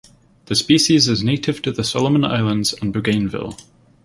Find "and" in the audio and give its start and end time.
2.73-2.91